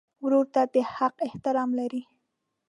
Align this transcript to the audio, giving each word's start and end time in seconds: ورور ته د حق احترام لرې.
ورور 0.23 0.45
ته 0.53 0.61
د 0.73 0.75
حق 0.95 1.15
احترام 1.27 1.69
لرې. 1.79 2.01